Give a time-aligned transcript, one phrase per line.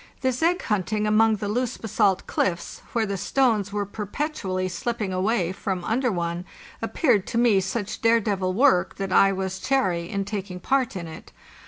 [0.21, 5.13] This egg hunting among the loose basalt cliffs, where the stones were perpetually slip ping
[5.13, 6.43] away from under one,
[6.81, 11.07] appeared to me such dare devil work that I was chary in taking part in
[11.07, 11.31] it.